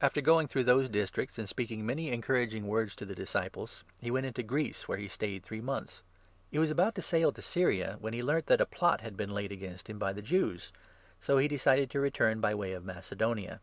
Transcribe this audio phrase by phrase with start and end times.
[0.00, 3.82] 253 After going through those districts and speaking many 2 encouraging words to the disciples,
[3.98, 6.02] he went into Greece, where he stayed three months.
[6.50, 9.16] He was about to sail to 3 Syria, when he learnt that a plot had
[9.16, 10.70] been laid against him by the Jews;
[11.22, 13.60] so he decided to return by way of Mace donia.